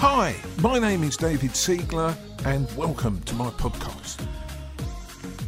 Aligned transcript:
Hi, 0.00 0.36
my 0.62 0.78
name 0.78 1.02
is 1.02 1.16
David 1.16 1.50
Siegler, 1.50 2.16
and 2.44 2.70
welcome 2.76 3.20
to 3.22 3.34
my 3.34 3.50
podcast. 3.50 4.24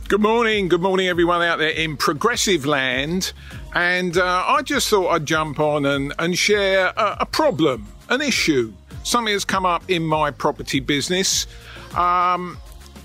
Good 0.09 0.21
morning, 0.21 0.67
good 0.67 0.81
morning, 0.83 1.07
everyone 1.07 1.41
out 1.41 1.61
there 1.61 1.71
in 1.71 1.97
progressive 1.97 2.67
land. 2.67 3.33
And 3.77 4.19
uh, 4.19 4.45
I 4.49 4.63
just 4.63 4.89
thought 4.89 5.11
I'd 5.11 5.25
jump 5.25 5.61
on 5.61 5.87
and, 5.87 6.13
and 6.19 6.37
share 6.37 6.93
a, 6.97 7.19
a 7.21 7.27
problem, 7.27 7.87
an 8.09 8.23
issue, 8.23 8.73
something 9.05 9.33
that's 9.33 9.45
come 9.45 9.65
up 9.65 9.85
in 9.87 10.05
my 10.05 10.33
property 10.33 10.81
business. 10.81 11.47
Um, 11.95 12.59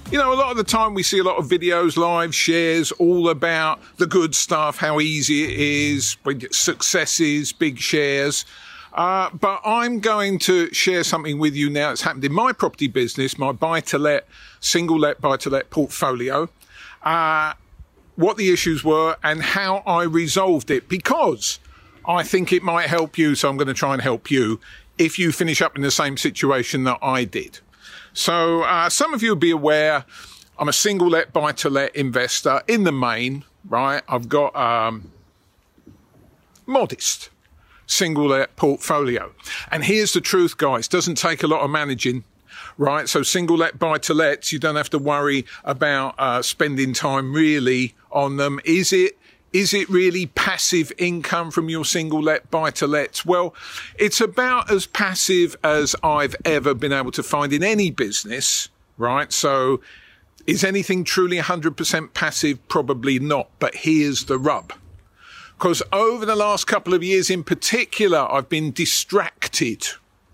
you 0.10 0.18
know, 0.18 0.34
a 0.34 0.38
lot 0.38 0.50
of 0.50 0.58
the 0.58 0.64
time 0.64 0.96
we 0.96 1.04
see 1.04 1.20
a 1.20 1.24
lot 1.24 1.38
of 1.38 1.46
videos, 1.46 1.96
live 1.96 2.34
shares, 2.34 2.92
all 2.94 3.30
about 3.30 3.80
the 3.98 4.08
good 4.08 4.34
stuff, 4.34 4.78
how 4.78 5.00
easy 5.00 5.44
it 5.44 5.60
is, 5.60 6.18
successes, 6.50 7.54
big 7.54 7.78
shares. 7.78 8.46
Uh, 8.96 9.30
but 9.30 9.60
I'm 9.66 10.00
going 10.00 10.40
to 10.40 10.74
share 10.74 11.04
something 11.04 11.38
with 11.38 11.54
you 11.54 11.70
now 11.70 11.90
that's 11.90 12.04
happened 12.04 12.24
in 12.24 12.32
my 12.32 12.54
property 12.54 12.88
business, 12.88 13.38
my 13.38 13.52
buy 13.52 13.82
to 13.82 14.00
let, 14.00 14.26
single 14.62 14.98
let, 14.98 15.20
buy 15.20 15.36
to 15.38 15.50
let 15.50 15.70
portfolio. 15.70 16.50
Uh, 17.04 17.54
what 18.16 18.38
the 18.38 18.52
issues 18.52 18.86
were 18.86 19.18
and 19.22 19.42
how 19.42 19.84
I 19.86 20.04
resolved 20.04 20.72
it 20.72 20.88
because 20.88 21.60
I 22.08 22.24
think 22.24 22.54
it 22.54 22.64
might 22.64 22.88
help 22.88 23.18
you. 23.18 23.36
So 23.36 23.50
I'm 23.50 23.58
going 23.58 23.68
to 23.68 23.74
try 23.74 23.92
and 23.92 24.02
help 24.02 24.32
you 24.32 24.62
if 24.98 25.20
you 25.20 25.34
finish 25.34 25.62
up 25.62 25.76
in 25.76 25.82
the 25.82 25.92
same 25.92 26.16
situation 26.16 26.86
that 26.86 27.00
I 27.02 27.26
did. 27.26 27.60
So 28.14 28.62
uh, 28.64 28.90
some 28.90 29.14
of 29.14 29.22
you 29.22 29.32
will 29.32 29.36
be 29.36 29.52
aware 29.52 30.06
I'm 30.58 30.70
a 30.70 30.74
single 30.74 31.10
let 31.10 31.34
buy 31.34 31.52
to 31.52 31.70
let 31.70 31.94
investor 31.98 32.62
in 32.66 32.86
the 32.86 32.94
main, 32.94 33.44
right? 33.68 34.04
I've 34.08 34.30
got 34.30 34.56
um, 34.56 35.12
modest 36.66 37.30
single 37.88 38.28
let 38.28 38.56
portfolio. 38.56 39.32
And 39.72 39.84
here's 39.84 40.14
the 40.14 40.22
truth, 40.22 40.58
guys. 40.58 40.88
Doesn't 40.88 41.16
take 41.16 41.44
a 41.44 41.48
lot 41.48 41.62
of 41.62 41.70
managing 41.70 42.24
right? 42.78 43.08
So 43.08 43.24
single 43.24 43.58
let 43.58 43.80
buy 43.80 43.98
to 44.00 44.14
lets, 44.14 44.52
you 44.52 44.60
don't 44.60 44.76
have 44.76 44.90
to 44.92 45.00
worry 45.00 45.46
about 45.64 46.16
uh, 46.18 46.42
spending 46.42 46.94
time 46.94 47.34
really 47.34 47.96
on 48.12 48.38
them. 48.38 48.60
Is 48.66 48.94
it? 48.94 49.18
Is 49.54 49.74
it 49.74 49.90
really 49.90 50.26
passive 50.26 50.92
income 50.98 51.50
from 51.50 51.70
your 51.70 51.86
single 51.86 52.22
let 52.22 52.52
buy 52.52 52.72
to 52.72 52.88
lets? 52.88 53.26
Well, 53.26 53.56
it's 53.98 54.20
about 54.20 54.70
as 54.70 54.86
passive 54.86 55.56
as 55.64 55.96
I've 56.04 56.36
ever 56.44 56.74
been 56.74 56.92
able 56.92 57.12
to 57.12 57.24
find 57.24 57.54
in 57.54 57.64
any 57.64 57.90
business, 57.90 58.68
right? 58.98 59.32
So 59.32 59.80
is 60.46 60.66
anything 60.66 61.06
truly 61.06 61.38
100% 61.38 62.14
passive? 62.14 62.68
Probably 62.68 63.18
not. 63.18 63.50
But 63.60 63.76
here's 63.76 64.26
the 64.26 64.38
rub 64.38 64.74
because 65.58 65.82
over 65.92 66.26
the 66.26 66.36
last 66.36 66.68
couple 66.68 66.94
of 66.94 67.04
years 67.04 67.30
in 67.30 67.44
particular, 67.44 68.28
I've 68.32 68.50
been 68.50 68.72
distracted. 68.72 69.88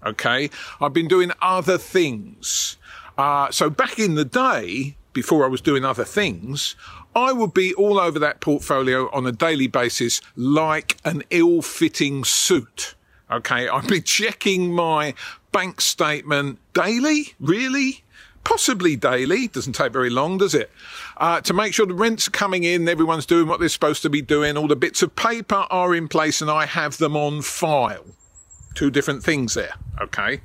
Okay. 0.06 0.50
I've 0.80 0.94
been 0.94 1.08
doing 1.08 1.32
other 1.42 1.78
things. 1.78 2.78
Uh, 3.18 3.52
so 3.52 3.70
back 3.70 4.00
in 4.00 4.16
the 4.16 4.26
day, 4.26 4.96
before 5.14 5.46
I 5.46 5.48
was 5.48 5.62
doing 5.62 5.86
other 5.86 6.06
things, 6.06 6.76
I 7.16 7.34
would 7.34 7.54
be 7.54 7.74
all 7.74 8.00
over 8.00 8.18
that 8.20 8.40
portfolio 8.40 9.10
on 9.12 9.28
a 9.28 9.32
daily 9.32 9.68
basis 9.68 10.22
like 10.36 10.98
an 11.04 11.24
ill 11.30 11.62
fitting 11.62 12.24
suit. 12.24 12.96
Okay. 13.30 13.68
I'd 13.68 13.88
be 13.88 14.02
checking 14.20 14.74
my 14.74 15.14
bank 15.52 15.82
statement 15.82 16.60
daily. 16.74 17.36
Really? 17.40 18.04
Possibly 18.44 18.96
daily, 18.96 19.48
doesn't 19.48 19.74
take 19.74 19.92
very 19.92 20.10
long, 20.10 20.38
does 20.38 20.54
it? 20.54 20.72
Uh, 21.18 21.42
to 21.42 21.54
make 21.54 21.74
sure 21.74 21.86
the 21.86 21.94
rents 21.94 22.28
are 22.28 22.32
coming 22.32 22.64
in, 22.64 22.88
everyone's 22.88 23.26
doing 23.26 23.48
what 23.48 23.60
they're 23.60 23.70
supposed 23.70 24.02
to 24.02 24.10
be 24.10 24.22
doing, 24.22 24.58
all 24.58 24.68
the 24.68 24.76
bits 24.76 25.02
of 25.02 25.16
paper 25.16 25.66
are 25.70 25.96
in 25.96 26.08
place, 26.08 26.42
and 26.42 26.50
I 26.50 26.66
have 26.66 26.98
them 26.98 27.16
on 27.16 27.42
file. 27.42 28.06
Two 28.74 28.90
different 28.90 29.24
things 29.24 29.54
there, 29.54 29.74
okay? 30.02 30.42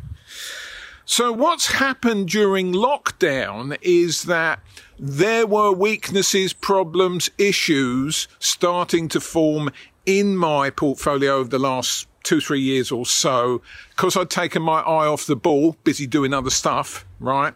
So, 1.05 1.31
what's 1.31 1.73
happened 1.73 2.29
during 2.29 2.73
lockdown 2.73 3.79
is 3.81 4.25
that 4.25 4.59
there 4.99 5.47
were 5.47 5.71
weaknesses, 5.71 6.53
problems, 6.53 7.31
issues 7.39 8.27
starting 8.41 9.09
to 9.11 9.21
form 9.21 9.71
in 10.05 10.37
my 10.37 10.71
portfolio 10.71 11.37
over 11.37 11.49
the 11.49 11.59
last 11.59 12.09
two, 12.25 12.41
three 12.41 12.61
years 12.61 12.91
or 12.91 13.07
so, 13.07 13.63
because 13.91 14.17
I'd 14.17 14.31
taken 14.31 14.63
my 14.63 14.81
eye 14.81 15.07
off 15.07 15.27
the 15.27 15.37
ball, 15.37 15.77
busy 15.85 16.09
doing 16.09 16.35
other 16.35 16.51
stuff, 16.51 17.07
right? 17.21 17.55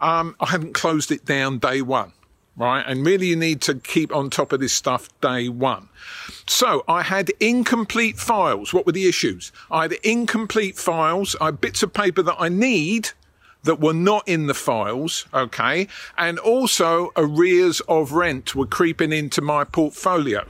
Um, 0.00 0.36
I 0.40 0.46
haven't 0.46 0.74
closed 0.74 1.10
it 1.10 1.24
down 1.24 1.58
day 1.58 1.82
one, 1.82 2.12
right? 2.56 2.84
And 2.86 3.04
really 3.04 3.26
you 3.26 3.36
need 3.36 3.60
to 3.62 3.74
keep 3.74 4.14
on 4.14 4.30
top 4.30 4.52
of 4.52 4.60
this 4.60 4.72
stuff 4.72 5.08
day 5.20 5.48
one. 5.48 5.88
So 6.46 6.84
I 6.88 7.02
had 7.02 7.30
incomplete 7.40 8.18
files. 8.18 8.72
What 8.72 8.86
were 8.86 8.92
the 8.92 9.08
issues? 9.08 9.52
I 9.70 9.82
had 9.82 9.92
incomplete 10.02 10.78
files. 10.78 11.36
I 11.40 11.46
had 11.46 11.60
bits 11.60 11.82
of 11.82 11.92
paper 11.92 12.22
that 12.22 12.36
I 12.38 12.48
need 12.48 13.10
that 13.62 13.80
were 13.80 13.92
not 13.92 14.26
in 14.26 14.46
the 14.46 14.54
files, 14.54 15.26
okay? 15.34 15.86
And 16.16 16.38
also 16.38 17.12
arrears 17.16 17.80
of 17.80 18.12
rent 18.12 18.54
were 18.54 18.66
creeping 18.66 19.12
into 19.12 19.42
my 19.42 19.64
portfolio. 19.64 20.46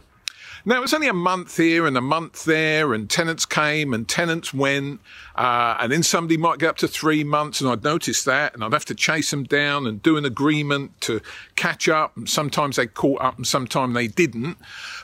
Now, 0.65 0.77
it 0.77 0.81
was 0.81 0.93
only 0.93 1.09
a 1.09 1.15
month 1.15 1.57
here 1.57 1.87
and 1.87 1.97
a 1.97 2.03
month 2.03 2.45
there, 2.45 2.93
and 2.93 3.09
tenants 3.09 3.47
came 3.47 3.95
and 3.95 4.07
tenants 4.07 4.53
went, 4.53 5.01
uh, 5.35 5.77
and 5.81 5.91
then 5.91 6.03
somebody 6.03 6.37
might 6.37 6.59
get 6.59 6.71
up 6.71 6.77
to 6.79 6.89
three 6.89 7.25
months, 7.25 7.61
and 7.61 7.71
I'd 7.71 7.83
notice 7.83 8.25
that, 8.25 8.55
and 8.55 8.63
I'd 8.63 8.73
have 8.73 8.85
to 8.87 8.95
chase 8.95 9.31
them 9.31 9.45
down 9.45 9.87
and 9.87 10.03
do 10.03 10.17
an 10.17 10.25
agreement 10.25 11.01
to 11.03 11.21
catch 11.57 11.89
up. 11.89 12.17
And 12.17 12.29
sometimes 12.29 12.77
they 12.77 12.87
caught 12.87 13.21
up, 13.23 13.37
and 13.37 13.47
sometimes 13.47 13.95
they 13.95 14.07
didn't. 14.07 14.59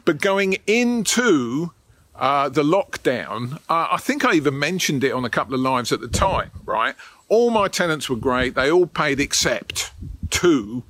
But 0.05 0.21
going 0.21 0.59
into 0.67 1.73
uh, 2.15 2.49
the 2.49 2.62
lockdown, 2.62 3.55
uh, 3.69 3.88
I 3.93 3.99
think 3.99 4.25
I 4.25 4.34
even 4.34 4.59
mentioned 4.59 5.05
it 5.05 5.12
on 5.12 5.25
a 5.25 5.31
couple 5.31 5.55
of 5.55 5.61
lives 5.61 5.93
at 5.93 6.00
the 6.00 6.09
time, 6.09 6.50
right? 6.65 6.94
All 7.28 7.50
my 7.50 7.69
tenants 7.69 8.09
were 8.09 8.17
great. 8.17 8.55
They 8.55 8.71
all 8.71 8.87
paid 8.87 9.21
except 9.21 9.93
two 10.31 10.84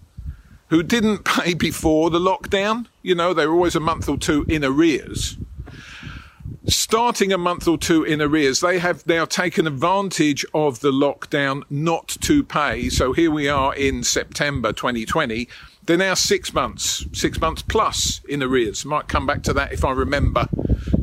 who 0.69 0.82
didn't 0.82 1.25
pay 1.25 1.54
before 1.54 2.10
the 2.10 2.19
lockdown. 2.19 2.87
You 3.03 3.15
know, 3.15 3.32
they 3.32 3.47
were 3.47 3.54
always 3.54 3.77
a 3.77 3.81
month 3.81 4.09
or 4.09 4.19
two 4.19 4.44
in 4.49 4.65
arrears. 4.65 5.37
Starting 6.69 7.32
a 7.32 7.38
month 7.38 7.69
or 7.69 7.78
two 7.78 8.03
in 8.03 8.21
arrears, 8.21 8.60
they 8.60 8.81
have 8.81 9.06
now 9.06 9.25
taken 9.25 9.69
advantage 9.69 10.44
of 10.53 10.81
the 10.81 10.91
lockdown 10.91 11.62
not 11.71 12.09
to 12.21 12.43
pay. 12.43 12.88
So 12.88 13.12
here 13.12 13.31
we 13.31 13.49
are 13.49 13.72
in 13.75 14.03
September 14.03 14.72
2020. 14.72 15.49
They're 15.84 15.97
now 15.97 16.15
six 16.15 16.53
months, 16.53 17.06
six 17.12 17.41
months 17.41 17.62
plus 17.62 18.21
in 18.28 18.43
arrears. 18.43 18.84
Might 18.84 19.06
come 19.06 19.27
back 19.27 19.44
to 19.44 19.53
that 19.53 19.72
if 19.72 19.84
I 19.84 19.93
remember 19.93 20.48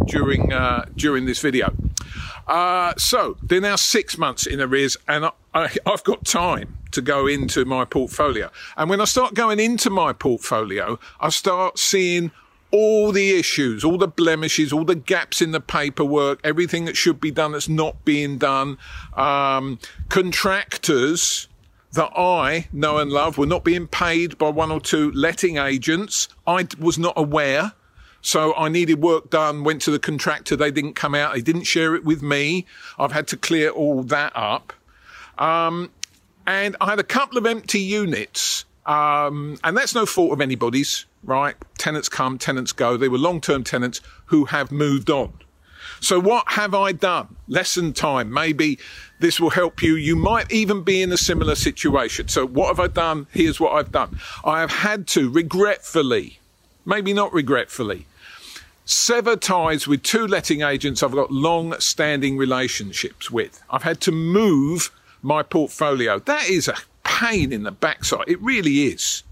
during 0.08 0.52
uh, 0.52 0.86
during 0.98 1.26
this 1.26 1.40
video. 1.40 1.74
Uh, 2.46 2.94
so 2.98 3.38
they're 3.42 3.62
now 3.62 3.78
six 3.78 4.18
months 4.18 4.46
in 4.46 4.60
arrears, 4.60 4.98
and 5.08 5.26
I, 5.26 5.32
I, 5.54 5.78
I've 5.86 6.04
got 6.04 6.26
time 6.26 6.78
to 6.94 7.02
go 7.02 7.28
into 7.28 7.66
my 7.66 7.86
portfolio. 7.86 8.50
And 8.78 8.90
when 8.90 9.02
I 9.02 9.06
start 9.06 9.34
going 9.34 9.60
into 9.60 9.90
my 9.90 10.14
portfolio, 10.14 11.00
I 11.20 11.30
start 11.30 11.78
seeing 11.78 12.32
all 12.72 13.12
the 13.12 13.38
issues, 13.38 13.84
all 13.84 14.00
the 14.00 14.08
blemishes, 14.08 14.74
all 14.74 14.84
the 14.84 14.96
gaps 14.96 15.42
in 15.42 15.52
the 15.52 15.60
paperwork, 15.62 16.40
everything 16.44 16.86
that 16.86 16.98
should 16.98 17.22
be 17.22 17.30
done 17.30 17.52
that's 17.52 17.70
not 17.70 18.04
being 18.04 18.40
done. 18.40 18.78
Um, 19.16 19.78
contractors 20.10 21.48
that 21.92 22.12
I 22.18 22.68
know 22.74 22.98
and 22.98 23.12
love 23.12 23.38
were 23.38 23.46
not 23.46 23.64
being 23.64 23.86
paid 23.86 24.40
by 24.40 24.50
one 24.50 24.72
or 24.72 24.82
two 24.82 25.12
letting 25.12 25.58
agents. 25.58 26.28
I 26.48 26.68
was 26.80 26.98
not 26.98 27.14
aware. 27.16 27.74
So 28.22 28.56
I 28.56 28.70
needed 28.70 29.04
work 29.04 29.30
done, 29.30 29.64
went 29.64 29.82
to 29.84 29.92
the 29.92 30.00
contractor. 30.00 30.56
They 30.56 30.72
didn't 30.72 30.94
come 30.94 31.14
out. 31.14 31.34
They 31.34 31.42
didn't 31.42 31.66
share 31.66 31.94
it 31.94 32.04
with 32.04 32.24
me. 32.24 32.66
I've 32.98 33.12
had 33.12 33.28
to 33.28 33.38
clear 33.38 33.70
all 33.70 34.02
that 34.04 34.32
up. 34.34 34.74
Um, 35.38 35.92
and 36.46 36.76
I 36.82 36.90
had 36.90 37.00
a 37.00 37.04
couple 37.04 37.38
of 37.38 37.46
empty 37.46 37.80
units. 37.80 38.66
Um, 38.86 39.58
and 39.64 39.78
that's 39.78 39.96
no 39.96 40.06
fault 40.06 40.34
of 40.34 40.42
anybody's, 40.42 41.06
right? 41.24 41.56
Tenants 41.78 42.10
come, 42.10 42.38
tenants 42.38 42.74
go. 42.74 42.98
They 42.98 43.08
were 43.08 43.18
long 43.18 43.40
term 43.40 43.64
tenants 43.64 44.02
who 44.26 44.46
have 44.46 44.72
moved 44.72 45.10
on. 45.10 45.34
So 46.02 46.20
what 46.20 46.44
have 46.50 46.74
I 46.74 46.92
done? 46.92 47.38
Lesson 47.48 47.94
time. 47.94 48.32
Maybe 48.32 48.78
this 49.20 49.40
will 49.40 49.52
help 49.52 49.82
you. 49.82 49.96
You 49.96 50.18
might 50.18 50.52
even 50.52 50.84
be 50.84 51.02
in 51.02 51.12
a 51.14 51.18
similar 51.18 51.56
situation. 51.56 52.28
So 52.28 52.46
what 52.46 52.68
have 52.68 52.80
I 52.80 52.88
done? 52.88 53.28
Here's 53.32 53.60
what 53.60 53.74
I've 53.74 53.92
done. 53.92 54.20
I 54.44 54.60
have 54.60 54.72
had 54.72 55.08
to 55.10 55.30
regretfully, 55.30 56.40
maybe 56.86 57.14
not 57.14 57.32
regretfully, 57.32 58.06
sever 58.84 59.38
ties 59.38 59.88
with 59.88 60.04
two 60.04 60.28
letting 60.28 60.62
agents 60.62 61.02
I've 61.04 61.14
got 61.14 61.32
long 61.32 61.80
standing 61.80 62.36
relationships 62.38 63.32
with. 63.32 63.64
I've 63.70 63.84
had 63.84 64.02
to 64.02 64.12
move 64.12 64.92
my 65.24 65.42
portfolio. 65.42 66.20
That 66.20 66.48
is 66.48 66.68
a 66.68 66.76
pain 67.04 67.52
in 67.52 67.64
the 67.64 67.72
backside. 67.72 68.26
It 68.28 68.42
really 68.42 68.84
is. 68.84 69.24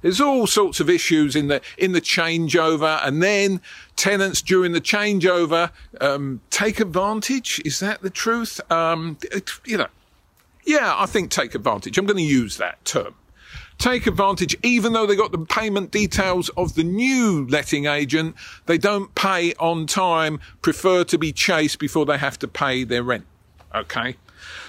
There's 0.00 0.20
all 0.20 0.46
sorts 0.46 0.80
of 0.80 0.90
issues 0.90 1.36
in 1.36 1.46
the 1.48 1.60
in 1.78 1.92
the 1.92 2.00
changeover, 2.00 3.00
and 3.06 3.22
then 3.22 3.60
tenants 3.94 4.42
during 4.42 4.72
the 4.72 4.80
changeover 4.80 5.70
um, 6.00 6.40
take 6.50 6.80
advantage. 6.80 7.60
Is 7.64 7.78
that 7.80 8.02
the 8.02 8.10
truth? 8.10 8.60
Um, 8.70 9.18
it, 9.30 9.50
you 9.64 9.76
know, 9.76 9.86
yeah, 10.64 10.94
I 10.96 11.06
think 11.06 11.30
take 11.30 11.54
advantage. 11.54 11.98
I'm 11.98 12.06
going 12.06 12.16
to 12.16 12.22
use 12.22 12.56
that 12.56 12.84
term. 12.84 13.14
Take 13.78 14.06
advantage, 14.06 14.56
even 14.62 14.92
though 14.92 15.06
they 15.06 15.16
got 15.16 15.32
the 15.32 15.38
payment 15.38 15.90
details 15.90 16.50
of 16.50 16.74
the 16.74 16.84
new 16.84 17.46
letting 17.48 17.86
agent, 17.86 18.36
they 18.66 18.78
don't 18.78 19.12
pay 19.14 19.54
on 19.54 19.86
time. 19.86 20.40
Prefer 20.62 21.04
to 21.04 21.18
be 21.18 21.32
chased 21.32 21.78
before 21.78 22.06
they 22.06 22.18
have 22.18 22.38
to 22.40 22.48
pay 22.48 22.84
their 22.84 23.02
rent. 23.02 23.26
Okay. 23.74 24.16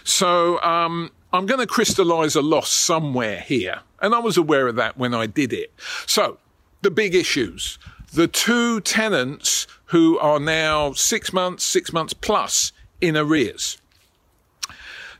So, 0.03 0.61
um, 0.61 1.11
I'm 1.33 1.47
going 1.47 1.59
to 1.59 1.67
crystallize 1.67 2.35
a 2.35 2.43
loss 2.43 2.69
somewhere 2.69 3.39
here. 3.39 3.79
And 3.99 4.13
I 4.13 4.19
was 4.19 4.37
aware 4.37 4.67
of 4.67 4.75
that 4.75 4.97
when 4.97 5.15
I 5.15 5.25
did 5.25 5.51
it. 5.51 5.73
So 6.05 6.37
the 6.83 6.91
big 6.91 7.15
issues, 7.15 7.79
the 8.13 8.27
two 8.27 8.79
tenants 8.81 9.65
who 9.85 10.19
are 10.19 10.39
now 10.39 10.93
six 10.93 11.33
months, 11.33 11.65
six 11.65 11.91
months 11.91 12.13
plus 12.13 12.71
in 13.01 13.17
arrears. 13.17 13.79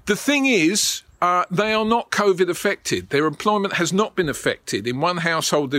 The 0.06 0.16
thing 0.16 0.46
is, 0.46 1.02
uh, 1.24 1.46
they 1.50 1.72
are 1.72 1.86
not 1.86 2.12
COVID 2.12 2.50
affected. 2.50 3.10
Their 3.10 3.28
employment 3.28 3.76
has 3.76 3.94
not 3.94 4.14
been 4.14 4.28
affected. 4.28 4.86
In 4.86 5.00
one 5.00 5.16
household, 5.16 5.74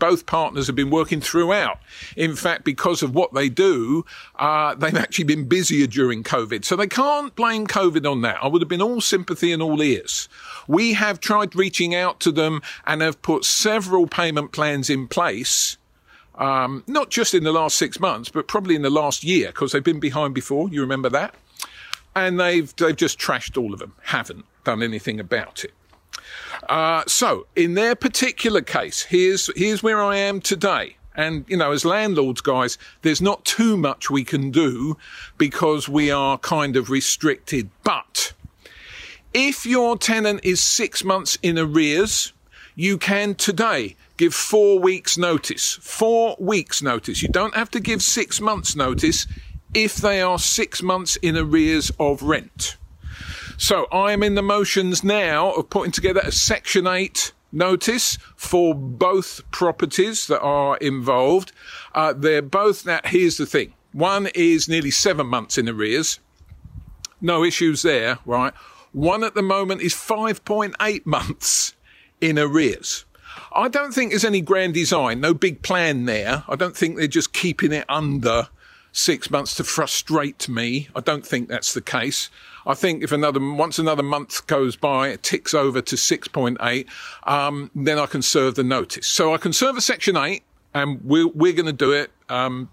both 0.00 0.26
partners 0.26 0.66
have 0.66 0.74
been 0.74 0.90
working 0.90 1.20
throughout. 1.20 1.78
In 2.16 2.34
fact, 2.34 2.64
because 2.64 3.00
of 3.00 3.14
what 3.14 3.32
they 3.32 3.48
do, 3.48 4.04
uh, 4.40 4.74
they've 4.74 4.96
actually 4.96 5.26
been 5.26 5.44
busier 5.44 5.86
during 5.86 6.24
COVID. 6.24 6.64
So 6.64 6.74
they 6.74 6.88
can't 6.88 7.32
blame 7.36 7.68
COVID 7.68 8.10
on 8.10 8.22
that. 8.22 8.42
I 8.42 8.48
would 8.48 8.60
have 8.60 8.68
been 8.68 8.82
all 8.82 9.00
sympathy 9.00 9.52
and 9.52 9.62
all 9.62 9.80
ears. 9.80 10.28
We 10.66 10.94
have 10.94 11.20
tried 11.20 11.54
reaching 11.54 11.94
out 11.94 12.18
to 12.18 12.32
them 12.32 12.60
and 12.84 13.02
have 13.02 13.22
put 13.22 13.44
several 13.44 14.08
payment 14.08 14.50
plans 14.50 14.90
in 14.90 15.06
place. 15.06 15.76
Um, 16.34 16.82
not 16.88 17.08
just 17.08 17.34
in 17.34 17.44
the 17.44 17.52
last 17.52 17.78
six 17.78 18.00
months, 18.00 18.30
but 18.30 18.48
probably 18.48 18.74
in 18.74 18.82
the 18.82 18.90
last 18.90 19.22
year, 19.22 19.46
because 19.50 19.70
they've 19.70 19.84
been 19.84 20.00
behind 20.00 20.34
before. 20.34 20.68
You 20.70 20.80
remember 20.80 21.10
that? 21.10 21.36
And 22.16 22.40
they've, 22.40 22.74
they've 22.74 22.96
just 22.96 23.20
trashed 23.20 23.56
all 23.56 23.72
of 23.72 23.78
them. 23.78 23.94
Haven't 24.02 24.44
done 24.64 24.82
anything 24.82 25.20
about 25.20 25.64
it. 25.64 25.72
Uh, 26.68 27.02
so, 27.06 27.46
in 27.56 27.74
their 27.74 27.94
particular 27.94 28.60
case, 28.60 29.02
here's 29.02 29.50
here's 29.56 29.82
where 29.82 30.00
I 30.00 30.16
am 30.16 30.40
today. 30.40 30.96
And, 31.14 31.44
you 31.46 31.56
know, 31.56 31.72
as 31.72 31.84
landlords, 31.84 32.40
guys, 32.40 32.78
there's 33.02 33.20
not 33.20 33.44
too 33.44 33.76
much 33.76 34.08
we 34.08 34.24
can 34.24 34.50
do 34.50 34.96
because 35.36 35.88
we 35.88 36.10
are 36.10 36.38
kind 36.38 36.74
of 36.74 36.88
restricted. 36.88 37.68
But 37.84 38.32
if 39.34 39.66
your 39.66 39.98
tenant 39.98 40.40
is 40.42 40.62
six 40.62 41.04
months 41.04 41.36
in 41.42 41.58
arrears, 41.58 42.32
you 42.74 42.96
can 42.96 43.34
today 43.34 43.96
give 44.16 44.34
four 44.34 44.78
weeks 44.78 45.18
notice. 45.18 45.78
Four 45.82 46.36
weeks 46.38 46.80
notice. 46.80 47.22
You 47.22 47.28
don't 47.28 47.54
have 47.54 47.70
to 47.72 47.80
give 47.80 48.02
six 48.02 48.40
months 48.40 48.74
notice 48.74 49.26
if 49.74 49.96
they 49.96 50.20
are 50.22 50.38
six 50.38 50.82
months 50.82 51.16
in 51.16 51.36
arrears 51.36 51.90
of 51.98 52.22
rent. 52.22 52.76
So 53.56 53.86
I 53.92 54.12
am 54.12 54.22
in 54.22 54.34
the 54.34 54.42
motions 54.42 55.04
now 55.04 55.52
of 55.52 55.70
putting 55.70 55.92
together 55.92 56.20
a 56.24 56.32
Section 56.32 56.86
8 56.86 57.32
notice 57.52 58.18
for 58.34 58.74
both 58.74 59.42
properties 59.50 60.26
that 60.26 60.40
are 60.40 60.76
involved. 60.78 61.52
Uh, 61.94 62.12
they're 62.12 62.42
both 62.42 62.86
now, 62.86 63.00
here's 63.04 63.36
the 63.36 63.46
thing. 63.46 63.74
One 63.92 64.28
is 64.34 64.68
nearly 64.68 64.90
seven 64.90 65.26
months 65.26 65.58
in 65.58 65.68
arrears. 65.68 66.18
No 67.20 67.44
issues 67.44 67.82
there, 67.82 68.18
right? 68.24 68.54
One 68.92 69.22
at 69.22 69.34
the 69.34 69.42
moment 69.42 69.82
is 69.82 69.94
5.8 69.94 71.06
months 71.06 71.74
in 72.20 72.38
arrears. 72.38 73.04
I 73.54 73.68
don't 73.68 73.92
think 73.92 74.10
there's 74.10 74.24
any 74.24 74.40
grand 74.40 74.74
design, 74.74 75.20
no 75.20 75.34
big 75.34 75.62
plan 75.62 76.06
there. 76.06 76.44
I 76.48 76.56
don't 76.56 76.76
think 76.76 76.96
they're 76.96 77.06
just 77.06 77.32
keeping 77.32 77.72
it 77.72 77.84
under 77.88 78.48
six 78.92 79.30
months 79.30 79.54
to 79.56 79.64
frustrate 79.64 80.48
me. 80.48 80.88
I 80.94 81.00
don't 81.00 81.26
think 81.26 81.48
that's 81.48 81.72
the 81.72 81.80
case. 81.80 82.28
I 82.66 82.74
think 82.74 83.02
if 83.02 83.10
another 83.10 83.40
once 83.40 83.78
another 83.78 84.02
month 84.02 84.46
goes 84.46 84.76
by, 84.76 85.08
it 85.08 85.22
ticks 85.22 85.54
over 85.54 85.80
to 85.80 85.96
6.8, 85.96 86.86
um, 87.24 87.70
then 87.74 87.98
I 87.98 88.06
can 88.06 88.22
serve 88.22 88.54
the 88.54 88.62
notice. 88.62 89.06
So 89.06 89.34
I 89.34 89.38
can 89.38 89.52
serve 89.52 89.76
a 89.76 89.80
section 89.80 90.16
8, 90.16 90.42
and 90.74 91.02
we're, 91.02 91.28
we're 91.28 91.54
going 91.54 91.66
to 91.66 91.72
do 91.72 91.92
it. 91.92 92.12
Um, 92.28 92.70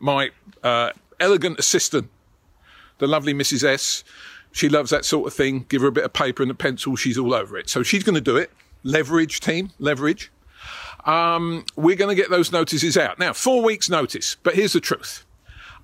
my 0.00 0.30
uh, 0.62 0.90
elegant 1.20 1.58
assistant, 1.58 2.10
the 2.98 3.06
lovely 3.06 3.34
Mrs. 3.34 3.64
S, 3.64 4.02
she 4.50 4.68
loves 4.68 4.90
that 4.90 5.04
sort 5.04 5.26
of 5.26 5.34
thing. 5.34 5.66
Give 5.68 5.82
her 5.82 5.88
a 5.88 5.92
bit 5.92 6.04
of 6.04 6.12
paper 6.12 6.42
and 6.42 6.50
a 6.50 6.54
pencil, 6.54 6.96
she's 6.96 7.18
all 7.18 7.34
over 7.34 7.56
it. 7.56 7.68
So 7.68 7.82
she's 7.82 8.02
going 8.02 8.14
to 8.14 8.20
do 8.20 8.36
it. 8.36 8.50
Leverage 8.82 9.40
team, 9.40 9.70
leverage. 9.78 10.30
Um, 11.04 11.64
we're 11.76 11.96
going 11.96 12.14
to 12.14 12.20
get 12.20 12.30
those 12.30 12.50
notices 12.50 12.96
out. 12.96 13.18
Now, 13.18 13.32
four 13.32 13.62
weeks 13.62 13.90
notice, 13.90 14.36
but 14.42 14.54
here's 14.54 14.72
the 14.72 14.80
truth. 14.80 15.24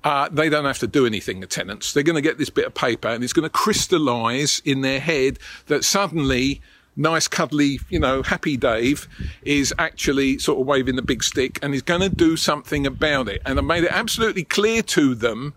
Uh, 0.02 0.28
they 0.30 0.48
don't 0.48 0.64
have 0.64 0.78
to 0.78 0.86
do 0.86 1.04
anything, 1.04 1.40
the 1.40 1.46
tenants. 1.46 1.92
They're 1.92 2.02
going 2.02 2.16
to 2.16 2.22
get 2.22 2.38
this 2.38 2.48
bit 2.48 2.66
of 2.66 2.74
paper 2.74 3.08
and 3.08 3.22
it's 3.22 3.34
going 3.34 3.44
to 3.44 3.50
crystallize 3.50 4.62
in 4.64 4.80
their 4.80 5.00
head 5.00 5.38
that 5.66 5.84
suddenly 5.84 6.62
nice, 6.96 7.28
cuddly, 7.28 7.80
you 7.88 7.98
know, 7.98 8.22
happy 8.22 8.56
Dave 8.56 9.08
is 9.42 9.74
actually 9.78 10.38
sort 10.38 10.60
of 10.60 10.66
waving 10.66 10.96
the 10.96 11.02
big 11.02 11.22
stick 11.22 11.58
and 11.62 11.74
is 11.74 11.82
going 11.82 12.00
to 12.00 12.08
do 12.08 12.36
something 12.36 12.86
about 12.86 13.28
it. 13.28 13.42
And 13.44 13.58
I 13.58 13.62
made 13.62 13.84
it 13.84 13.92
absolutely 13.92 14.44
clear 14.44 14.82
to 14.82 15.14
them 15.14 15.54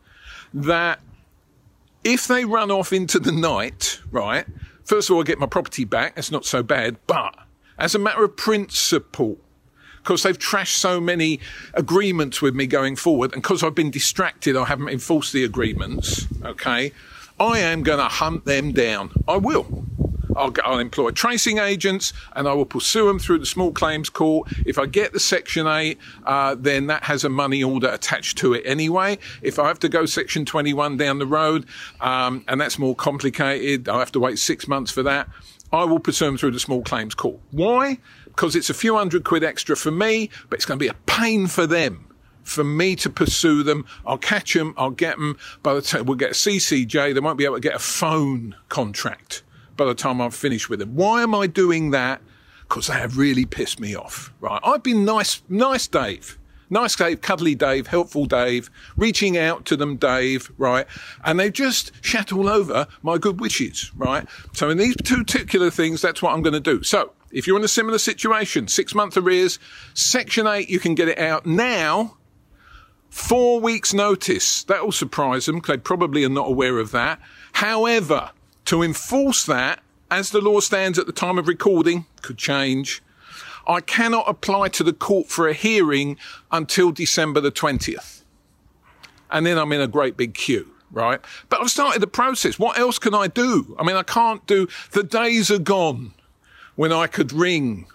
that 0.54 1.00
if 2.04 2.28
they 2.28 2.45
run 2.45 2.72
off 2.72 2.94
into 2.94 3.19
the 3.19 3.31
night, 3.31 4.01
right, 4.12 4.45
first 4.84 5.10
of 5.10 5.16
all, 5.16 5.22
I 5.22 5.25
get 5.25 5.40
my 5.40 5.45
property 5.45 5.86
back. 5.86 6.16
That's 6.16 6.31
not 6.31 6.45
so 6.45 6.63
bad. 6.63 6.98
But 7.07 7.36
as 7.78 7.95
a 7.95 8.00
matter 8.00 8.24
of 8.24 8.36
principle, 8.36 9.38
because 10.03 10.23
they've 10.23 10.38
trashed 10.38 10.75
so 10.75 11.00
many 11.00 11.39
agreements 11.73 12.41
with 12.41 12.53
me 12.53 12.67
going 12.67 12.95
forward, 12.95 13.33
and 13.33 13.41
because 13.41 13.63
I've 13.63 13.75
been 13.75 13.91
distracted, 13.91 14.55
I 14.55 14.65
haven't 14.65 14.89
enforced 14.89 15.33
the 15.33 15.44
agreements. 15.44 16.27
Okay, 16.44 16.91
I 17.39 17.59
am 17.59 17.83
going 17.83 18.00
to 18.00 18.05
hunt 18.05 18.45
them 18.45 18.73
down. 18.73 19.11
I 19.27 19.38
will. 19.38 19.85
I'll, 20.35 20.53
I'll, 20.63 20.79
employ 20.79 21.11
tracing 21.11 21.59
agents 21.59 22.11
and 22.35 22.47
I 22.47 22.53
will 22.53 22.65
pursue 22.65 23.07
them 23.07 23.19
through 23.19 23.38
the 23.39 23.45
small 23.45 23.71
claims 23.71 24.09
court. 24.09 24.51
If 24.65 24.79
I 24.79 24.88
get 24.88 25.13
the 25.13 25.19
Section 25.19 25.67
8, 25.67 25.97
uh, 26.25 26.56
then 26.57 26.88
that 26.88 27.03
has 27.03 27.23
a 27.23 27.29
money 27.29 27.63
order 27.63 27.89
attached 27.89 28.39
to 28.39 28.53
it 28.53 28.63
anyway. 28.65 29.19
If 29.44 29.59
I 29.59 29.67
have 29.67 29.77
to 29.79 29.89
go 29.89 30.07
Section 30.07 30.45
21 30.45 30.97
down 30.97 31.19
the 31.19 31.27
road, 31.27 31.65
um, 32.01 32.44
and 32.47 32.59
that's 32.59 32.79
more 32.79 32.95
complicated, 32.95 33.88
I 33.88 33.99
have 33.99 34.11
to 34.13 34.19
wait 34.19 34.39
six 34.39 34.67
months 34.67 34.91
for 34.91 35.03
that. 35.03 35.29
I 35.71 35.85
will 35.85 35.99
pursue 35.99 36.25
them 36.25 36.38
through 36.38 36.51
the 36.51 36.59
small 36.59 36.83
claims 36.83 37.15
court. 37.15 37.39
Why? 37.49 37.97
Because 38.35 38.56
it's 38.56 38.69
a 38.69 38.74
few 38.74 38.97
hundred 38.97 39.24
quid 39.24 39.44
extra 39.44 39.75
for 39.75 39.91
me, 39.91 40.30
but 40.50 40.57
it's 40.57 40.65
going 40.65 40.80
to 40.80 40.83
be 40.83 40.89
a 40.89 40.95
pain 41.06 41.47
for 41.47 41.68
them. 41.68 42.07
For 42.44 42.63
me 42.63 42.97
to 42.97 43.09
pursue 43.09 43.63
them, 43.63 43.85
I'll 44.06 44.18
catch 44.18 44.53
them, 44.53 44.74
I'll 44.75 44.91
get 44.91 45.15
them. 45.15 45.38
By 45.62 45.75
the 45.75 45.81
time 45.81 46.06
we'll 46.06 46.18
get 46.18 46.31
a 46.31 46.33
CCJ, 46.33 47.13
they 47.13 47.19
won't 47.19 47.38
be 47.38 47.45
able 47.45 47.56
to 47.56 47.62
get 47.62 47.75
a 47.75 47.80
phone 47.80 48.56
contract 48.68 49.44
by 49.77 49.85
the 49.85 49.95
time 49.95 50.19
I'm 50.19 50.31
finished 50.31 50.69
with 50.69 50.80
them. 50.80 50.95
Why 50.95 51.24
am 51.24 51.33
I 51.33 51.47
doing 51.47 51.91
that? 51.91 52.21
Because 52.63 52.88
they 52.88 52.95
have 52.95 53.18
really 53.18 53.45
pissed 53.45 53.80
me 53.80 53.95
off, 53.95 54.33
right? 54.41 54.59
I've 54.63 54.83
been 54.83 55.06
nice, 55.06 55.41
nice 55.47 55.88
Dave. 55.88 56.38
Nice 56.69 56.95
Dave, 56.95 57.21
cuddly 57.21 57.56
Dave, 57.56 57.88
helpful 57.88 58.25
Dave, 58.25 58.69
reaching 58.97 59.38
out 59.38 59.63
to 59.65 59.77
them, 59.77 59.95
Dave, 59.95 60.51
right? 60.57 60.88
And 61.24 61.39
they've 61.39 61.53
just 61.53 61.91
shat 62.01 62.33
all 62.33 62.50
over 62.50 62.88
my 63.03 63.18
good 63.18 63.39
wishes, 63.39 63.91
right? 63.95 64.27
So 64.53 64.69
in 64.69 64.77
these 64.77 64.95
two 64.97 65.23
particular 65.23 65.69
things, 65.69 66.02
that's 66.02 66.21
what 66.21 66.33
I'm 66.33 66.42
going 66.42 66.54
to 66.54 66.59
do. 66.59 66.81
So 66.81 67.11
if 67.33 67.47
you're 67.47 67.57
in 67.57 67.63
a 67.63 67.68
similar 67.68 67.97
situation, 67.97 68.68
six 68.68 68.94
month 68.94 69.18
arrears, 69.18 69.57
Section 69.95 70.45
8, 70.45 70.69
you 70.69 70.80
can 70.80 70.94
get 70.95 71.09
it 71.09 71.18
out 71.18 71.45
now. 71.45 72.16
Four 73.09 73.59
weeks 73.59 73.94
notice. 73.94 74.63
That 74.63 74.83
will 74.83 74.92
surprise 74.92 75.47
them 75.47 75.56
because 75.56 75.75
they 75.75 75.80
probably 75.80 76.23
are 76.23 76.30
not 76.30 76.47
aware 76.47 76.78
of 76.78 76.92
that. 76.92 77.19
However, 77.54 78.31
to 78.66 78.83
enforce 78.83 79.45
that, 79.45 79.81
as 80.09 80.30
the 80.30 80.42
law 80.42 80.59
stands 80.59 80.99
at 80.99 81.07
the 81.07 81.11
time 81.11 81.40
of 81.40 81.47
recording, 81.47 82.06
could 82.21 82.37
change. 82.37 83.02
I 83.68 83.81
cannot 83.81 84.25
apply 84.28 84.69
to 84.69 84.83
the 84.83 84.94
court 84.94 85.28
for 85.28 85.47
a 85.47 85.54
hearing 85.54 86.18
until 86.52 86.92
December 86.92 87.42
the 87.42 87.52
20th. 87.52 88.23
And 89.31 89.45
then 89.45 89.57
I'm 89.57 89.71
in 89.71 89.81
a 89.81 89.87
great 89.87 90.18
big 90.18 90.35
queue, 90.35 90.68
right? 90.92 91.19
But 91.49 91.61
I've 91.61 91.71
started 91.71 92.02
the 92.02 92.07
process. 92.07 92.59
What 92.59 92.78
else 92.78 92.99
can 92.99 93.16
I 93.16 93.28
do? 93.28 93.75
I 93.80 93.83
mean, 93.83 93.95
I 93.95 94.04
can't 94.04 94.45
do, 94.45 94.68
the 94.92 95.02
days 95.04 95.49
are 95.49 95.59
gone 95.59 96.13
when 96.75 96.92
I 96.92 97.07
could 97.07 97.31
ring 97.31 97.87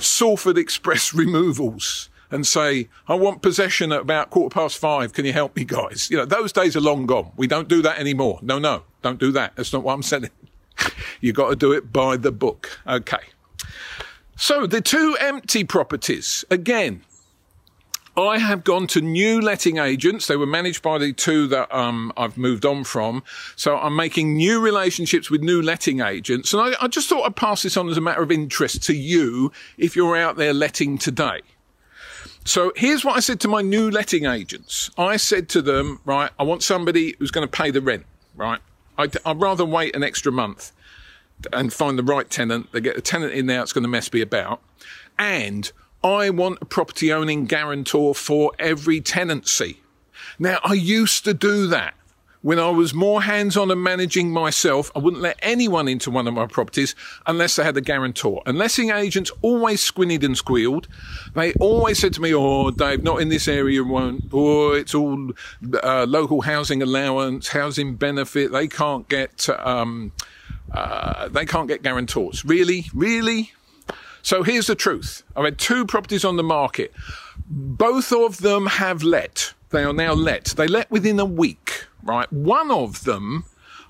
Salford 0.00 0.58
Express 0.58 1.14
Removals 1.14 2.08
and 2.30 2.46
say, 2.46 2.88
I 3.08 3.14
want 3.14 3.42
possession 3.42 3.92
at 3.92 4.00
about 4.00 4.30
quarter 4.30 4.52
past 4.52 4.78
five. 4.78 5.12
Can 5.12 5.24
you 5.24 5.32
help 5.32 5.54
me, 5.54 5.64
guys? 5.64 6.10
You 6.10 6.16
know, 6.16 6.24
those 6.24 6.52
days 6.52 6.74
are 6.76 6.80
long 6.80 7.06
gone. 7.06 7.30
We 7.36 7.46
don't 7.46 7.68
do 7.68 7.82
that 7.82 7.98
anymore. 7.98 8.38
No, 8.42 8.58
no, 8.58 8.84
don't 9.02 9.20
do 9.20 9.30
that. 9.32 9.54
That's 9.56 9.72
not 9.72 9.82
what 9.82 9.92
I'm 9.92 10.02
saying. 10.02 10.30
You've 11.20 11.36
got 11.36 11.50
to 11.50 11.56
do 11.56 11.72
it 11.72 11.92
by 11.92 12.16
the 12.16 12.32
book. 12.32 12.80
Okay. 12.86 13.18
So 14.36 14.66
the 14.66 14.80
two 14.80 15.16
empty 15.20 15.62
properties, 15.62 16.44
again, 16.50 17.02
I 18.16 18.38
have 18.38 18.62
gone 18.62 18.86
to 18.88 19.00
new 19.00 19.40
letting 19.40 19.78
agents. 19.78 20.26
They 20.26 20.36
were 20.36 20.46
managed 20.46 20.82
by 20.82 20.98
the 20.98 21.12
two 21.12 21.46
that 21.46 21.74
um, 21.74 22.12
I've 22.16 22.36
moved 22.36 22.66
on 22.66 22.84
from. 22.84 23.22
So 23.56 23.78
I'm 23.78 23.96
making 23.96 24.34
new 24.34 24.60
relationships 24.60 25.30
with 25.30 25.40
new 25.40 25.62
letting 25.62 26.00
agents. 26.00 26.52
And 26.52 26.62
I, 26.62 26.84
I 26.84 26.88
just 26.88 27.08
thought 27.08 27.24
I'd 27.24 27.36
pass 27.36 27.62
this 27.62 27.76
on 27.76 27.88
as 27.88 27.96
a 27.96 28.02
matter 28.02 28.22
of 28.22 28.30
interest 28.30 28.82
to 28.84 28.94
you 28.94 29.50
if 29.78 29.96
you're 29.96 30.16
out 30.16 30.36
there 30.36 30.52
letting 30.52 30.98
today. 30.98 31.40
So 32.44 32.72
here's 32.76 33.04
what 33.04 33.16
I 33.16 33.20
said 33.20 33.40
to 33.40 33.48
my 33.48 33.62
new 33.62 33.90
letting 33.90 34.26
agents. 34.26 34.90
I 34.98 35.16
said 35.16 35.48
to 35.50 35.62
them, 35.62 36.00
right, 36.04 36.30
I 36.38 36.42
want 36.42 36.62
somebody 36.62 37.14
who's 37.18 37.30
going 37.30 37.46
to 37.46 37.50
pay 37.50 37.70
the 37.70 37.80
rent, 37.80 38.04
right? 38.36 38.60
I'd, 38.98 39.16
I'd 39.24 39.40
rather 39.40 39.64
wait 39.64 39.96
an 39.96 40.02
extra 40.02 40.32
month 40.32 40.72
and 41.52 41.72
find 41.72 41.98
the 41.98 42.02
right 42.02 42.28
tenant. 42.28 42.72
They 42.72 42.80
get 42.80 42.96
a 42.96 43.00
tenant 43.00 43.32
in 43.32 43.46
there 43.46 43.58
that's 43.58 43.72
going 43.72 43.82
to 43.82 43.88
mess 43.88 44.12
me 44.12 44.20
about. 44.20 44.60
And 45.18 45.70
I 46.04 46.30
want 46.30 46.58
a 46.60 46.64
property 46.64 47.12
owning 47.12 47.46
guarantor 47.46 48.14
for 48.14 48.52
every 48.58 49.00
tenancy. 49.00 49.80
Now, 50.38 50.58
I 50.64 50.74
used 50.74 51.24
to 51.24 51.34
do 51.34 51.66
that 51.68 51.94
when 52.42 52.58
I 52.58 52.70
was 52.70 52.92
more 52.92 53.22
hands 53.22 53.56
on 53.56 53.70
and 53.70 53.82
managing 53.82 54.30
myself, 54.30 54.90
I 54.94 54.98
wouldn't 54.98 55.22
let 55.22 55.38
anyone 55.40 55.88
into 55.88 56.10
one 56.10 56.26
of 56.26 56.34
my 56.34 56.46
properties 56.46 56.94
unless 57.26 57.56
they 57.56 57.62
had 57.62 57.76
a 57.76 57.80
guarantor. 57.80 58.42
And 58.44 58.58
letting 58.58 58.90
agents 58.90 59.30
always 59.40 59.80
squinted 59.80 60.24
and 60.24 60.36
squealed. 60.36 60.88
They 61.34 61.54
always 61.54 62.00
said 62.00 62.12
to 62.14 62.20
me, 62.20 62.34
Oh, 62.34 62.70
Dave, 62.72 63.02
not 63.02 63.20
in 63.22 63.28
this 63.28 63.46
area, 63.46 63.82
won't. 63.82 64.24
Oh, 64.32 64.72
it's 64.72 64.94
all 64.94 65.30
uh, 65.82 66.04
local 66.08 66.42
housing 66.42 66.82
allowance, 66.82 67.48
housing 67.48 67.94
benefit. 67.94 68.50
They 68.50 68.66
can't 68.66 69.08
get, 69.08 69.48
um, 69.48 70.12
uh, 70.72 71.28
they 71.28 71.46
can't 71.46 71.68
get 71.68 71.82
guarantors. 71.82 72.44
Really? 72.44 72.86
Really? 72.92 73.52
So 74.22 74.42
here's 74.42 74.66
the 74.66 74.74
truth. 74.74 75.22
I've 75.36 75.44
had 75.44 75.58
two 75.58 75.84
properties 75.84 76.24
on 76.24 76.36
the 76.36 76.42
market. 76.42 76.92
Both 77.48 78.12
of 78.12 78.38
them 78.38 78.66
have 78.66 79.02
let. 79.02 79.52
They 79.70 79.84
are 79.84 79.92
now 79.92 80.12
let. 80.12 80.46
They 80.46 80.66
let 80.66 80.90
within 80.90 81.18
a 81.18 81.24
week 81.24 81.86
right? 82.02 82.32
One 82.32 82.70
of 82.70 83.04
them, 83.04 83.44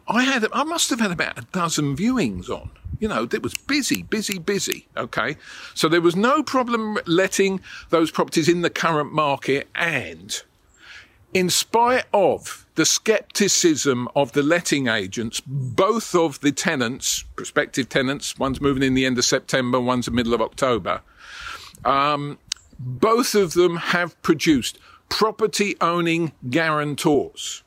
I 0.08 0.24
had, 0.24 0.44
I 0.52 0.64
must 0.64 0.90
have 0.90 1.00
had 1.00 1.10
about 1.10 1.38
a 1.38 1.46
dozen 1.52 1.96
viewings 1.96 2.48
on. 2.48 2.70
You 2.98 3.08
know, 3.08 3.24
it 3.24 3.42
was 3.42 3.54
busy, 3.54 4.02
busy, 4.02 4.38
busy. 4.38 4.86
Okay. 4.96 5.36
So 5.74 5.88
there 5.88 6.00
was 6.00 6.14
no 6.14 6.42
problem 6.42 6.98
letting 7.06 7.60
those 7.90 8.10
properties 8.10 8.48
in 8.48 8.60
the 8.60 8.70
current 8.70 9.12
market. 9.12 9.68
And 9.74 10.40
in 11.34 11.48
spite 11.48 12.04
of 12.12 12.66
the 12.74 12.84
skepticism 12.84 14.08
of 14.14 14.32
the 14.32 14.42
letting 14.42 14.86
agents, 14.88 15.40
both 15.46 16.14
of 16.14 16.40
the 16.40 16.52
tenants, 16.52 17.24
prospective 17.36 17.88
tenants, 17.88 18.38
one's 18.38 18.60
moving 18.60 18.82
in 18.82 18.94
the 18.94 19.06
end 19.06 19.18
of 19.18 19.24
September, 19.24 19.80
one's 19.80 20.06
the 20.06 20.10
middle 20.10 20.34
of 20.34 20.40
October, 20.40 21.00
um, 21.84 22.38
both 22.78 23.34
of 23.34 23.54
them 23.54 23.76
have 23.76 24.20
produced 24.22 24.78
property 25.08 25.76
owning 25.80 26.32
guarantors. 26.50 27.62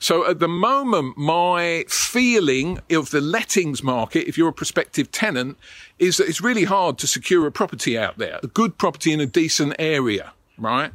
So 0.00 0.28
at 0.28 0.38
the 0.38 0.48
moment, 0.48 1.16
my 1.16 1.84
feeling 1.88 2.80
of 2.90 3.10
the 3.10 3.20
lettings 3.20 3.82
market, 3.82 4.28
if 4.28 4.36
you're 4.36 4.48
a 4.48 4.52
prospective 4.52 5.10
tenant, 5.12 5.56
is 5.98 6.16
that 6.16 6.28
it's 6.28 6.40
really 6.40 6.64
hard 6.64 6.98
to 6.98 7.06
secure 7.06 7.46
a 7.46 7.52
property 7.52 7.96
out 7.96 8.18
there, 8.18 8.40
a 8.42 8.46
good 8.48 8.78
property 8.78 9.12
in 9.12 9.20
a 9.20 9.26
decent 9.26 9.76
area, 9.78 10.32
right? 10.56 10.92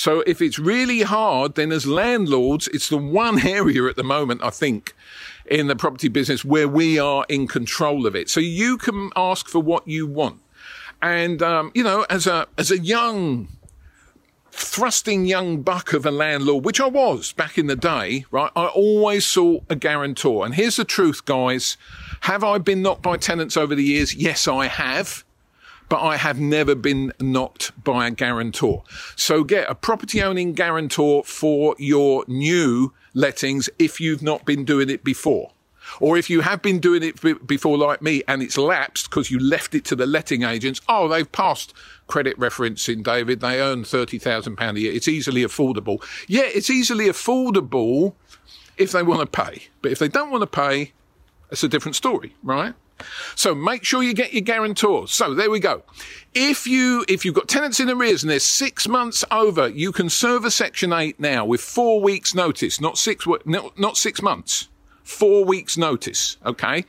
So 0.00 0.20
if 0.26 0.40
it's 0.40 0.58
really 0.58 1.02
hard, 1.02 1.56
then 1.56 1.70
as 1.70 1.86
landlords, 1.86 2.68
it's 2.68 2.88
the 2.88 2.96
one 2.96 3.46
area 3.46 3.84
at 3.84 3.96
the 3.96 4.02
moment, 4.02 4.42
I 4.42 4.48
think, 4.48 4.94
in 5.44 5.66
the 5.66 5.76
property 5.76 6.08
business 6.08 6.42
where 6.42 6.66
we 6.66 6.98
are 6.98 7.26
in 7.28 7.46
control 7.46 8.06
of 8.06 8.16
it. 8.16 8.30
So 8.30 8.40
you 8.40 8.78
can 8.78 9.10
ask 9.14 9.46
for 9.46 9.58
what 9.58 9.86
you 9.86 10.06
want. 10.06 10.40
And, 11.02 11.42
um, 11.42 11.70
you 11.74 11.82
know, 11.82 12.06
as 12.08 12.26
a, 12.26 12.46
as 12.56 12.70
a 12.70 12.78
young 12.78 13.48
thrusting 14.52 15.26
young 15.26 15.60
buck 15.60 15.92
of 15.92 16.06
a 16.06 16.10
landlord, 16.10 16.64
which 16.64 16.80
I 16.80 16.86
was 16.86 17.32
back 17.32 17.58
in 17.58 17.66
the 17.66 17.76
day, 17.76 18.24
right? 18.30 18.50
I 18.56 18.68
always 18.68 19.26
sought 19.26 19.64
a 19.68 19.76
guarantor. 19.76 20.46
And 20.46 20.54
here's 20.54 20.76
the 20.76 20.86
truth, 20.86 21.26
guys. 21.26 21.76
Have 22.22 22.42
I 22.42 22.56
been 22.56 22.80
knocked 22.80 23.02
by 23.02 23.18
tenants 23.18 23.54
over 23.54 23.74
the 23.74 23.84
years? 23.84 24.14
Yes, 24.14 24.48
I 24.48 24.66
have. 24.68 25.24
But 25.90 26.00
I 26.00 26.16
have 26.16 26.40
never 26.40 26.74
been 26.74 27.12
knocked 27.20 27.72
by 27.84 28.06
a 28.06 28.10
guarantor. 28.10 28.84
So 29.16 29.44
get 29.44 29.68
a 29.68 29.74
property 29.74 30.22
owning 30.22 30.54
guarantor 30.54 31.24
for 31.24 31.74
your 31.78 32.24
new 32.28 32.94
lettings 33.12 33.68
if 33.78 34.00
you've 34.00 34.22
not 34.22 34.46
been 34.46 34.64
doing 34.64 34.88
it 34.88 35.04
before. 35.04 35.50
Or 35.98 36.16
if 36.16 36.30
you 36.30 36.42
have 36.42 36.62
been 36.62 36.78
doing 36.78 37.02
it 37.02 37.46
before, 37.46 37.76
like 37.76 38.00
me, 38.00 38.22
and 38.28 38.42
it's 38.42 38.56
lapsed 38.56 39.10
because 39.10 39.30
you 39.30 39.40
left 39.40 39.74
it 39.74 39.84
to 39.86 39.96
the 39.96 40.06
letting 40.06 40.44
agents, 40.44 40.80
oh, 40.88 41.08
they've 41.08 41.30
passed 41.32 41.74
credit 42.06 42.38
referencing, 42.38 43.02
David. 43.02 43.40
They 43.40 43.60
earn 43.60 43.82
£30,000 43.82 44.76
a 44.76 44.80
year. 44.80 44.92
It's 44.92 45.08
easily 45.08 45.42
affordable. 45.42 46.04
Yeah, 46.28 46.44
it's 46.46 46.70
easily 46.70 47.06
affordable 47.06 48.14
if 48.76 48.92
they 48.92 49.02
want 49.02 49.20
to 49.20 49.26
pay. 49.26 49.64
But 49.82 49.90
if 49.90 49.98
they 49.98 50.08
don't 50.08 50.30
want 50.30 50.42
to 50.42 50.46
pay, 50.46 50.92
it's 51.50 51.64
a 51.64 51.68
different 51.68 51.96
story, 51.96 52.36
right? 52.42 52.74
So 53.34 53.54
make 53.54 53.84
sure 53.84 54.02
you 54.02 54.14
get 54.14 54.32
your 54.32 54.42
guarantors. 54.42 55.10
So 55.10 55.34
there 55.34 55.50
we 55.50 55.60
go. 55.60 55.82
If 56.34 56.66
you 56.66 57.04
if 57.08 57.24
you've 57.24 57.34
got 57.34 57.48
tenants 57.48 57.80
in 57.80 57.90
arrears 57.90 58.22
and 58.22 58.30
they're 58.30 58.38
six 58.38 58.86
months 58.86 59.24
over, 59.30 59.68
you 59.68 59.92
can 59.92 60.08
serve 60.08 60.44
a 60.44 60.50
Section 60.50 60.92
Eight 60.92 61.18
now 61.18 61.44
with 61.44 61.60
four 61.60 62.00
weeks' 62.00 62.34
notice, 62.34 62.80
not 62.80 62.98
six 62.98 63.26
not, 63.44 63.96
six 63.96 64.22
months 64.22 64.68
four 65.10 65.44
weeks 65.44 65.76
notice. 65.76 66.36
Okay. 66.46 66.84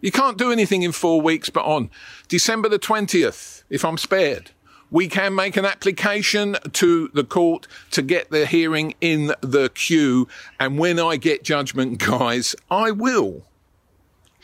You 0.00 0.10
can't 0.10 0.38
do 0.38 0.50
anything 0.52 0.82
in 0.82 0.92
four 0.92 1.20
weeks, 1.20 1.50
but 1.50 1.64
on 1.64 1.90
December 2.28 2.68
the 2.68 2.78
20th, 2.78 3.64
if 3.70 3.84
I'm 3.84 3.98
spared, 3.98 4.50
we 4.90 5.08
can 5.08 5.34
make 5.34 5.56
an 5.56 5.64
application 5.64 6.56
to 6.72 7.08
the 7.08 7.24
court 7.24 7.66
to 7.92 8.02
get 8.02 8.30
the 8.30 8.46
hearing 8.46 8.94
in 9.00 9.34
the 9.40 9.70
queue. 9.74 10.28
And 10.60 10.78
when 10.78 10.98
I 10.98 11.16
get 11.16 11.42
judgment, 11.42 11.98
guys, 12.06 12.54
I 12.70 12.90
will 12.90 13.44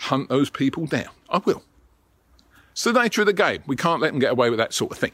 hunt 0.02 0.28
those 0.28 0.50
people 0.50 0.86
down. 0.86 1.10
I 1.30 1.38
will. 1.38 1.62
It's 2.72 2.84
the 2.84 2.92
nature 2.92 3.22
of 3.22 3.26
the 3.26 3.32
game. 3.32 3.62
We 3.66 3.76
can't 3.76 4.00
let 4.00 4.12
them 4.12 4.18
get 4.18 4.32
away 4.32 4.50
with 4.50 4.58
that 4.58 4.74
sort 4.74 4.92
of 4.92 4.98
thing. 4.98 5.12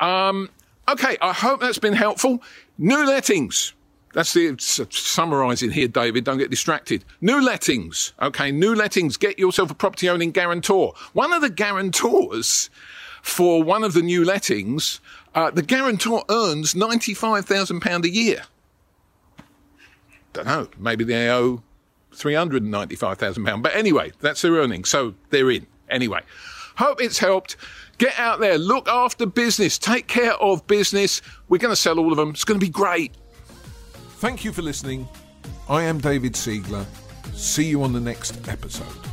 Um, 0.00 0.50
okay, 0.88 1.16
I 1.20 1.32
hope 1.32 1.60
that's 1.60 1.78
been 1.78 1.94
helpful. 1.94 2.42
New 2.76 3.06
lettings. 3.06 3.72
That's 4.12 4.34
the 4.34 4.56
summarising 4.58 5.70
here, 5.70 5.88
David. 5.88 6.24
Don't 6.24 6.36
get 6.36 6.50
distracted. 6.50 7.04
New 7.22 7.40
lettings. 7.40 8.12
Okay, 8.20 8.52
new 8.52 8.74
lettings. 8.74 9.16
Get 9.16 9.38
yourself 9.38 9.70
a 9.70 9.74
property 9.74 10.10
owning 10.10 10.32
guarantor. 10.32 10.92
One 11.14 11.32
of 11.32 11.40
the 11.40 11.48
guarantors 11.48 12.68
for 13.22 13.62
one 13.62 13.84
of 13.84 13.94
the 13.94 14.02
new 14.02 14.24
lettings, 14.24 15.00
uh, 15.34 15.50
the 15.50 15.62
guarantor 15.62 16.24
earns 16.28 16.74
£95,000 16.74 18.04
a 18.04 18.10
year. 18.10 18.42
Don't 20.34 20.46
know. 20.46 20.68
Maybe 20.78 21.04
they 21.04 21.30
owe 21.30 21.62
£395,000. 22.12 23.62
But 23.62 23.74
anyway, 23.74 24.12
that's 24.20 24.42
their 24.42 24.52
earnings. 24.52 24.88
So 24.88 25.14
they're 25.30 25.50
in. 25.50 25.66
Anyway, 25.88 26.20
hope 26.76 27.00
it's 27.00 27.18
helped. 27.18 27.56
Get 27.98 28.18
out 28.18 28.40
there, 28.40 28.58
look 28.58 28.88
after 28.88 29.26
business, 29.26 29.78
take 29.78 30.08
care 30.08 30.32
of 30.34 30.66
business. 30.66 31.22
We're 31.48 31.58
going 31.58 31.72
to 31.72 31.76
sell 31.76 31.98
all 31.98 32.10
of 32.10 32.16
them. 32.16 32.30
It's 32.30 32.44
going 32.44 32.58
to 32.58 32.66
be 32.66 32.70
great. 32.70 33.12
Thank 34.16 34.44
you 34.44 34.52
for 34.52 34.62
listening. 34.62 35.06
I 35.68 35.82
am 35.82 35.98
David 35.98 36.32
Siegler. 36.32 36.86
See 37.34 37.64
you 37.64 37.82
on 37.82 37.92
the 37.92 38.00
next 38.00 38.48
episode. 38.48 39.11